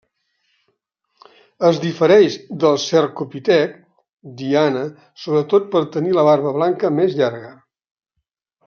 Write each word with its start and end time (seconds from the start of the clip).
Es 1.69 1.81
difereix 1.83 2.37
del 2.65 2.81
cercopitec 2.85 3.77
diana 4.43 4.83
sobretot 5.27 5.71
per 5.77 5.87
tenir 5.99 6.19
la 6.21 6.29
barba 6.33 6.59
blanca 6.61 6.97
més 7.01 7.17
llarga. 7.23 7.57